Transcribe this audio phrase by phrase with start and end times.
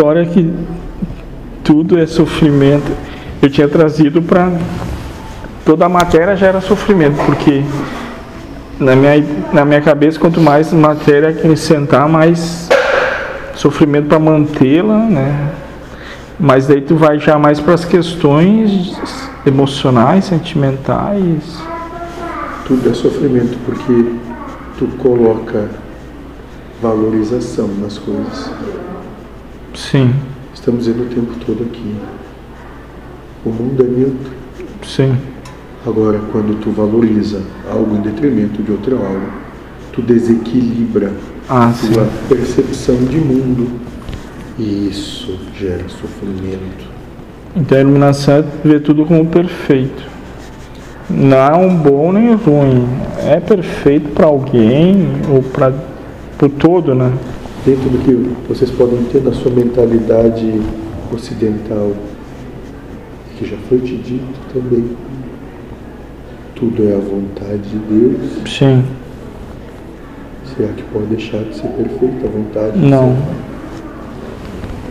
[0.00, 0.50] história que
[1.62, 2.90] tudo é sofrimento.
[3.42, 4.50] Eu tinha trazido para
[5.62, 7.62] toda a matéria já era sofrimento, porque
[8.78, 12.70] na minha, na minha cabeça, quanto mais matéria acrescentar, mais
[13.54, 15.50] sofrimento para mantê-la, né?
[16.38, 18.98] Mas daí tu vai já mais para as questões
[19.44, 21.62] emocionais, sentimentais.
[22.66, 24.16] Tudo é sofrimento porque
[24.78, 25.68] tu coloca
[26.80, 28.50] valorização nas coisas.
[29.74, 30.14] Sim.
[30.54, 31.94] Estamos indo o tempo todo aqui.
[33.44, 34.32] O mundo é neutro.
[34.84, 35.16] Sim.
[35.86, 39.32] Agora, quando tu valoriza algo em detrimento de outro algo,
[39.92, 41.12] tu desequilibra
[41.48, 42.10] ah, a tua sim.
[42.28, 43.70] percepção de mundo.
[44.58, 46.84] E isso gera sofrimento.
[47.56, 50.02] Então a iluminação é ver tudo como perfeito.
[51.08, 52.86] Não é um bom nem ruim.
[53.26, 55.72] É perfeito para alguém ou para
[56.42, 57.10] o todo, né?
[57.64, 58.12] Dentro do que
[58.48, 60.60] vocês podem ter na sua mentalidade
[61.12, 61.92] ocidental,
[63.36, 64.96] que já foi te dito também,
[66.54, 68.50] tudo é a vontade de Deus.
[68.50, 68.82] Sim.
[70.56, 72.78] Será que pode deixar de ser perfeita a vontade?
[72.78, 73.16] Não.